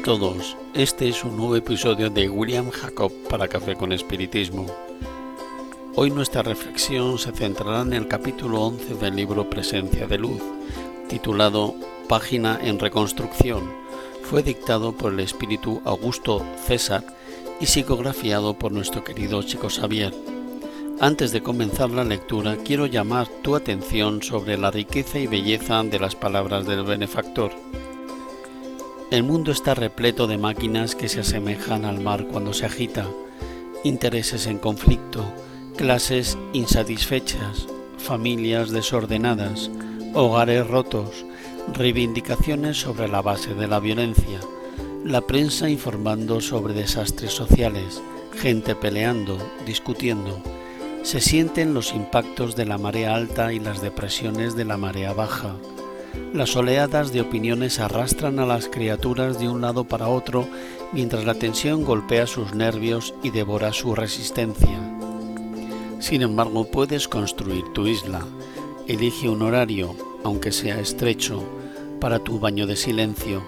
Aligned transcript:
a 0.00 0.02
todos, 0.02 0.56
este 0.72 1.08
es 1.08 1.24
un 1.24 1.36
nuevo 1.36 1.56
episodio 1.56 2.08
de 2.08 2.28
William 2.30 2.70
Jacob 2.70 3.12
para 3.28 3.48
Café 3.48 3.74
con 3.74 3.92
Espiritismo. 3.92 4.64
Hoy 5.94 6.10
nuestra 6.10 6.42
reflexión 6.42 7.18
se 7.18 7.32
centrará 7.32 7.82
en 7.82 7.92
el 7.92 8.08
capítulo 8.08 8.62
11 8.62 8.94
del 8.94 9.16
libro 9.16 9.50
Presencia 9.50 10.06
de 10.06 10.16
Luz, 10.16 10.40
titulado 11.08 11.74
Página 12.08 12.58
en 12.62 12.78
Reconstrucción. 12.78 13.70
Fue 14.22 14.42
dictado 14.42 14.92
por 14.92 15.12
el 15.12 15.20
espíritu 15.20 15.82
Augusto 15.84 16.46
César 16.66 17.04
y 17.60 17.66
psicografiado 17.66 18.54
por 18.54 18.72
nuestro 18.72 19.04
querido 19.04 19.42
Chico 19.42 19.68
Xavier. 19.68 20.14
Antes 20.98 21.30
de 21.30 21.42
comenzar 21.42 21.90
la 21.90 22.04
lectura, 22.04 22.56
quiero 22.64 22.86
llamar 22.86 23.28
tu 23.42 23.54
atención 23.54 24.22
sobre 24.22 24.56
la 24.56 24.70
riqueza 24.70 25.18
y 25.18 25.26
belleza 25.26 25.82
de 25.82 25.98
las 25.98 26.14
palabras 26.14 26.66
del 26.66 26.84
benefactor. 26.84 27.52
El 29.10 29.24
mundo 29.24 29.50
está 29.50 29.74
repleto 29.74 30.28
de 30.28 30.38
máquinas 30.38 30.94
que 30.94 31.08
se 31.08 31.18
asemejan 31.18 31.84
al 31.84 31.98
mar 31.98 32.28
cuando 32.28 32.52
se 32.52 32.66
agita, 32.66 33.08
intereses 33.82 34.46
en 34.46 34.58
conflicto, 34.58 35.24
clases 35.76 36.38
insatisfechas, 36.52 37.66
familias 37.98 38.70
desordenadas, 38.70 39.68
hogares 40.14 40.64
rotos, 40.64 41.24
reivindicaciones 41.74 42.78
sobre 42.78 43.08
la 43.08 43.20
base 43.20 43.52
de 43.54 43.66
la 43.66 43.80
violencia, 43.80 44.38
la 45.04 45.22
prensa 45.22 45.68
informando 45.68 46.40
sobre 46.40 46.72
desastres 46.72 47.32
sociales, 47.32 48.00
gente 48.36 48.76
peleando, 48.76 49.38
discutiendo. 49.66 50.40
Se 51.02 51.20
sienten 51.20 51.74
los 51.74 51.94
impactos 51.94 52.54
de 52.54 52.66
la 52.66 52.78
marea 52.78 53.16
alta 53.16 53.52
y 53.52 53.58
las 53.58 53.82
depresiones 53.82 54.54
de 54.54 54.66
la 54.66 54.76
marea 54.76 55.12
baja 55.12 55.56
las 56.32 56.54
oleadas 56.56 57.12
de 57.12 57.20
opiniones 57.20 57.80
arrastran 57.80 58.38
a 58.38 58.46
las 58.46 58.68
criaturas 58.68 59.38
de 59.38 59.48
un 59.48 59.60
lado 59.60 59.84
para 59.84 60.08
otro 60.08 60.46
mientras 60.92 61.24
la 61.24 61.34
tensión 61.34 61.84
golpea 61.84 62.26
sus 62.26 62.54
nervios 62.54 63.14
y 63.22 63.30
devora 63.30 63.72
su 63.72 63.94
resistencia. 63.94 64.78
Sin 65.98 66.22
embargo, 66.22 66.64
puedes 66.64 67.08
construir 67.08 67.64
tu 67.72 67.86
isla. 67.86 68.24
Elige 68.86 69.28
un 69.28 69.42
horario, 69.42 69.94
aunque 70.24 70.52
sea 70.52 70.80
estrecho, 70.80 71.42
para 72.00 72.18
tu 72.18 72.38
baño 72.38 72.66
de 72.66 72.76
silencio. 72.76 73.42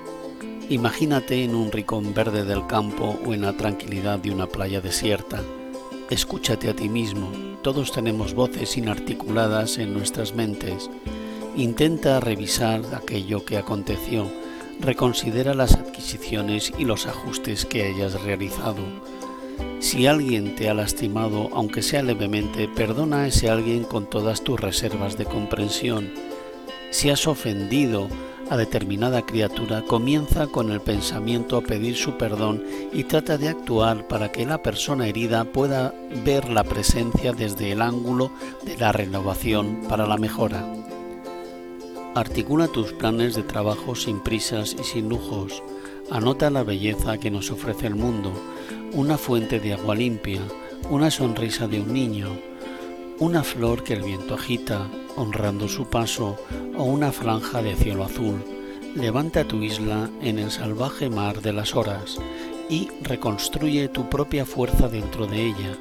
Imagínate 0.68 1.44
en 1.44 1.54
un 1.54 1.72
ricón 1.72 2.14
verde 2.14 2.44
del 2.44 2.66
campo 2.66 3.18
o 3.26 3.32
en 3.32 3.42
la 3.42 3.56
tranquilidad 3.56 4.18
de 4.18 4.30
una 4.30 4.46
playa 4.46 4.80
desierta. 4.80 5.40
Escúchate 6.10 6.68
a 6.68 6.74
ti 6.74 6.88
mismo. 6.88 7.30
Todos 7.62 7.92
tenemos 7.92 8.34
voces 8.34 8.76
inarticuladas 8.76 9.78
en 9.78 9.94
nuestras 9.94 10.34
mentes 10.34 10.90
Intenta 11.56 12.18
revisar 12.18 12.80
aquello 12.94 13.44
que 13.44 13.58
aconteció, 13.58 14.26
reconsidera 14.80 15.52
las 15.52 15.74
adquisiciones 15.74 16.72
y 16.78 16.86
los 16.86 17.06
ajustes 17.06 17.66
que 17.66 17.82
hayas 17.82 18.22
realizado. 18.22 18.80
Si 19.78 20.06
alguien 20.06 20.54
te 20.56 20.70
ha 20.70 20.74
lastimado, 20.74 21.50
aunque 21.52 21.82
sea 21.82 22.02
levemente, 22.02 22.68
perdona 22.68 23.22
a 23.22 23.26
ese 23.26 23.50
alguien 23.50 23.84
con 23.84 24.08
todas 24.08 24.42
tus 24.42 24.58
reservas 24.58 25.18
de 25.18 25.26
comprensión. 25.26 26.10
Si 26.90 27.10
has 27.10 27.26
ofendido 27.26 28.08
a 28.48 28.56
determinada 28.56 29.20
criatura, 29.26 29.82
comienza 29.82 30.46
con 30.46 30.70
el 30.70 30.80
pensamiento 30.80 31.58
a 31.58 31.62
pedir 31.62 31.96
su 31.96 32.16
perdón 32.16 32.64
y 32.94 33.04
trata 33.04 33.36
de 33.36 33.48
actuar 33.48 34.08
para 34.08 34.32
que 34.32 34.46
la 34.46 34.62
persona 34.62 35.06
herida 35.06 35.44
pueda 35.44 35.92
ver 36.24 36.48
la 36.48 36.64
presencia 36.64 37.32
desde 37.32 37.72
el 37.72 37.82
ángulo 37.82 38.32
de 38.64 38.78
la 38.78 38.92
renovación 38.92 39.82
para 39.86 40.06
la 40.06 40.16
mejora. 40.16 40.81
Articula 42.14 42.68
tus 42.68 42.92
planes 42.92 43.34
de 43.34 43.42
trabajo 43.42 43.94
sin 43.94 44.20
prisas 44.20 44.76
y 44.78 44.84
sin 44.84 45.08
lujos. 45.08 45.62
Anota 46.10 46.50
la 46.50 46.62
belleza 46.62 47.16
que 47.16 47.30
nos 47.30 47.50
ofrece 47.50 47.86
el 47.86 47.94
mundo, 47.94 48.34
una 48.92 49.16
fuente 49.16 49.60
de 49.60 49.72
agua 49.72 49.94
limpia, 49.94 50.42
una 50.90 51.10
sonrisa 51.10 51.68
de 51.68 51.80
un 51.80 51.94
niño, 51.94 52.28
una 53.18 53.42
flor 53.42 53.82
que 53.82 53.94
el 53.94 54.02
viento 54.02 54.34
agita, 54.34 54.90
honrando 55.16 55.68
su 55.68 55.86
paso, 55.86 56.36
o 56.76 56.84
una 56.84 57.12
franja 57.12 57.62
de 57.62 57.74
cielo 57.76 58.04
azul. 58.04 58.44
Levanta 58.94 59.44
tu 59.44 59.62
isla 59.62 60.10
en 60.20 60.38
el 60.38 60.50
salvaje 60.50 61.08
mar 61.08 61.40
de 61.40 61.54
las 61.54 61.74
horas 61.74 62.18
y 62.68 62.88
reconstruye 63.00 63.88
tu 63.88 64.10
propia 64.10 64.44
fuerza 64.44 64.88
dentro 64.88 65.26
de 65.26 65.46
ella 65.46 65.78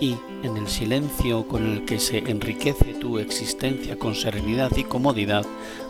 y, 0.00 0.16
en 0.42 0.56
el 0.56 0.68
silencio 0.68 1.46
con 1.46 1.66
el 1.66 1.84
que 1.84 1.98
se 1.98 2.18
enriquece 2.18 2.94
tu 2.94 3.18
existencia 3.18 3.96
con 3.96 4.14
serenidad 4.14 4.74
y 4.76 4.84
comodidad, 4.84 5.44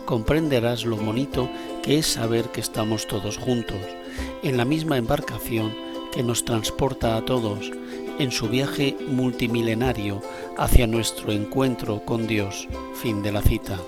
comprenderás 0.05 0.85
lo 0.85 0.97
bonito 0.97 1.49
que 1.81 1.97
es 1.97 2.05
saber 2.05 2.45
que 2.51 2.61
estamos 2.61 3.07
todos 3.07 3.37
juntos, 3.37 3.79
en 4.43 4.57
la 4.57 4.65
misma 4.65 4.97
embarcación 4.97 5.73
que 6.11 6.23
nos 6.23 6.43
transporta 6.43 7.15
a 7.15 7.25
todos 7.25 7.71
en 8.19 8.31
su 8.31 8.49
viaje 8.49 8.95
multimilenario 9.07 10.21
hacia 10.57 10.85
nuestro 10.85 11.31
encuentro 11.31 12.03
con 12.05 12.27
Dios. 12.27 12.67
Fin 13.01 13.23
de 13.23 13.31
la 13.31 13.41
cita. 13.41 13.79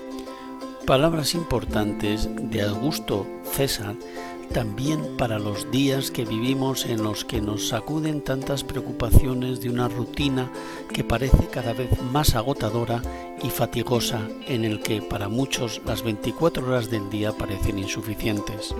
Palabras 0.86 1.34
importantes 1.34 2.28
de 2.32 2.62
Augusto 2.62 3.26
César 3.52 3.94
también 4.52 5.16
para 5.16 5.38
los 5.38 5.70
días 5.70 6.10
que 6.10 6.24
vivimos 6.24 6.86
en 6.86 7.02
los 7.02 7.24
que 7.24 7.40
nos 7.40 7.68
sacuden 7.68 8.22
tantas 8.22 8.64
preocupaciones 8.64 9.60
de 9.60 9.70
una 9.70 9.88
rutina 9.88 10.50
que 10.92 11.04
parece 11.04 11.48
cada 11.48 11.72
vez 11.72 11.90
más 12.12 12.34
agotadora 12.34 13.02
y 13.42 13.50
fatigosa 13.50 14.20
en 14.46 14.64
el 14.64 14.80
que 14.80 15.02
para 15.02 15.28
muchos 15.28 15.80
las 15.84 16.02
24 16.02 16.66
horas 16.66 16.90
del 16.90 17.10
día 17.10 17.32
parecen 17.32 17.78
insuficientes. 17.78 18.74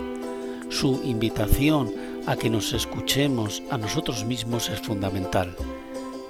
Su 0.69 1.01
invitación 1.05 1.93
a 2.27 2.37
que 2.37 2.51
nos 2.51 2.73
escuchemos 2.73 3.63
a 3.71 3.79
nosotros 3.79 4.25
mismos 4.25 4.71
es 4.71 4.81
fundamental. 4.81 5.55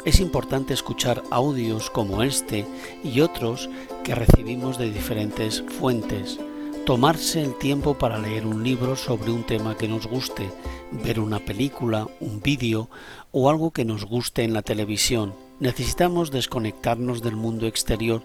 Es 0.04 0.20
importante 0.20 0.74
escuchar 0.74 1.22
audios 1.30 1.88
como 1.88 2.22
este 2.22 2.66
y 3.02 3.20
otros 3.20 3.70
que 4.02 4.14
recibimos 4.14 4.76
de 4.76 4.90
diferentes 4.90 5.64
fuentes, 5.78 6.38
tomarse 6.84 7.42
el 7.42 7.54
tiempo 7.54 7.94
para 7.94 8.18
leer 8.18 8.46
un 8.46 8.62
libro 8.62 8.94
sobre 8.94 9.30
un 9.30 9.44
tema 9.44 9.74
que 9.74 9.88
nos 9.88 10.06
guste, 10.06 10.50
ver 10.92 11.18
una 11.18 11.38
película, 11.38 12.06
un 12.20 12.42
vídeo 12.42 12.90
o 13.32 13.48
algo 13.48 13.70
que 13.70 13.86
nos 13.86 14.04
guste 14.04 14.44
en 14.44 14.52
la 14.52 14.60
televisión. 14.60 15.34
Necesitamos 15.60 16.30
desconectarnos 16.30 17.22
del 17.22 17.36
mundo 17.36 17.66
exterior 17.66 18.22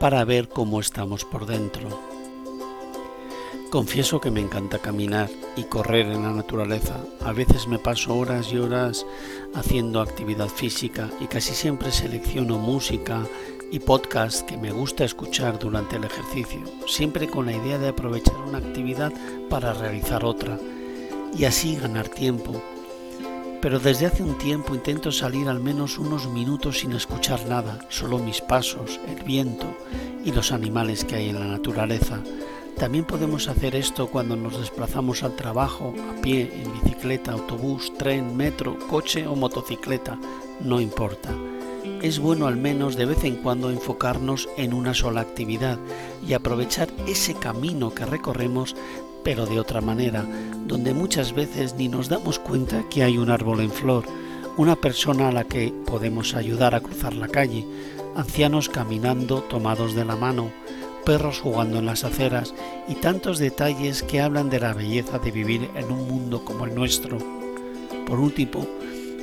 para 0.00 0.24
ver 0.24 0.48
cómo 0.48 0.80
estamos 0.80 1.24
por 1.24 1.46
dentro. 1.46 2.00
Confieso 3.70 4.20
que 4.20 4.32
me 4.32 4.40
encanta 4.40 4.80
caminar 4.80 5.30
y 5.56 5.62
correr 5.62 6.06
en 6.06 6.24
la 6.24 6.32
naturaleza. 6.32 6.96
A 7.24 7.32
veces 7.32 7.68
me 7.68 7.78
paso 7.78 8.16
horas 8.16 8.52
y 8.52 8.58
horas 8.58 9.06
haciendo 9.54 10.00
actividad 10.00 10.48
física 10.48 11.08
y 11.20 11.26
casi 11.26 11.54
siempre 11.54 11.92
selecciono 11.92 12.58
música 12.58 13.22
y 13.72 13.80
podcast 13.80 14.42
que 14.42 14.58
me 14.58 14.70
gusta 14.70 15.02
escuchar 15.02 15.58
durante 15.58 15.96
el 15.96 16.04
ejercicio, 16.04 16.60
siempre 16.86 17.26
con 17.26 17.46
la 17.46 17.56
idea 17.56 17.78
de 17.78 17.88
aprovechar 17.88 18.36
una 18.36 18.58
actividad 18.58 19.10
para 19.48 19.72
realizar 19.72 20.26
otra 20.26 20.58
y 21.34 21.46
así 21.46 21.76
ganar 21.76 22.06
tiempo. 22.08 22.62
Pero 23.62 23.80
desde 23.80 24.04
hace 24.04 24.22
un 24.22 24.36
tiempo 24.36 24.74
intento 24.74 25.10
salir 25.10 25.48
al 25.48 25.60
menos 25.60 25.98
unos 25.98 26.28
minutos 26.28 26.80
sin 26.80 26.92
escuchar 26.92 27.48
nada, 27.48 27.78
solo 27.88 28.18
mis 28.18 28.42
pasos, 28.42 29.00
el 29.08 29.24
viento 29.24 29.66
y 30.22 30.32
los 30.32 30.52
animales 30.52 31.06
que 31.06 31.14
hay 31.14 31.30
en 31.30 31.40
la 31.40 31.46
naturaleza. 31.46 32.20
También 32.76 33.06
podemos 33.06 33.48
hacer 33.48 33.74
esto 33.74 34.08
cuando 34.08 34.36
nos 34.36 34.58
desplazamos 34.58 35.22
al 35.22 35.34
trabajo, 35.34 35.94
a 36.10 36.20
pie, 36.20 36.52
en 36.62 36.74
bicicleta, 36.74 37.32
autobús, 37.32 37.90
tren, 37.96 38.36
metro, 38.36 38.78
coche 38.90 39.26
o 39.26 39.34
motocicleta, 39.34 40.18
no 40.60 40.78
importa 40.78 41.30
es 42.02 42.18
bueno 42.18 42.46
al 42.46 42.56
menos 42.56 42.96
de 42.96 43.06
vez 43.06 43.24
en 43.24 43.36
cuando 43.36 43.70
enfocarnos 43.70 44.48
en 44.56 44.74
una 44.74 44.94
sola 44.94 45.20
actividad 45.20 45.78
y 46.26 46.32
aprovechar 46.32 46.88
ese 47.06 47.34
camino 47.34 47.94
que 47.94 48.06
recorremos 48.06 48.76
pero 49.24 49.46
de 49.46 49.60
otra 49.60 49.80
manera, 49.80 50.24
donde 50.66 50.94
muchas 50.94 51.32
veces 51.32 51.74
ni 51.74 51.88
nos 51.88 52.08
damos 52.08 52.38
cuenta 52.38 52.84
que 52.88 53.02
hay 53.02 53.18
un 53.18 53.30
árbol 53.30 53.60
en 53.60 53.70
flor, 53.70 54.04
una 54.56 54.76
persona 54.76 55.28
a 55.28 55.32
la 55.32 55.44
que 55.44 55.72
podemos 55.86 56.34
ayudar 56.34 56.74
a 56.74 56.80
cruzar 56.80 57.14
la 57.14 57.28
calle, 57.28 57.64
ancianos 58.16 58.68
caminando 58.68 59.42
tomados 59.42 59.94
de 59.94 60.04
la 60.04 60.16
mano, 60.16 60.50
perros 61.04 61.40
jugando 61.40 61.78
en 61.78 61.86
las 61.86 62.04
aceras 62.04 62.54
y 62.88 62.94
tantos 62.96 63.38
detalles 63.38 64.02
que 64.02 64.20
hablan 64.20 64.50
de 64.50 64.60
la 64.60 64.72
belleza 64.72 65.18
de 65.18 65.30
vivir 65.30 65.70
en 65.74 65.90
un 65.90 66.08
mundo 66.08 66.44
como 66.44 66.64
el 66.64 66.74
nuestro. 66.74 67.18
Por 68.06 68.20
último, 68.20 68.66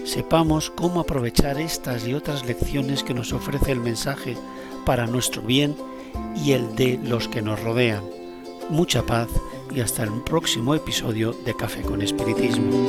sepamos 0.10 0.72
cómo 0.72 1.02
aprovechar 1.02 1.60
estas 1.60 2.08
y 2.08 2.16
otras 2.16 2.44
lecciones 2.46 3.04
que 3.04 3.14
nos 3.14 3.32
ofrece 3.32 3.72
el 3.72 3.80
mensaje 3.80 4.36
para 4.84 5.06
nuestro 5.06 5.44
bien 5.44 5.76
y 6.36 6.54
el 6.54 6.76
de 6.76 7.00
los 7.04 7.28
que 7.28 7.44
nos 7.44 7.62
rodean. 7.62 8.04
Mucha 8.70 9.06
paz 9.06 9.28
y 9.74 9.82
hasta 9.82 10.04
el 10.04 10.12
próximo 10.24 10.74
episodio 10.74 11.34
de 11.46 11.56
Café 11.56 11.84
con 11.84 12.02
Espiritismo. 12.02 12.88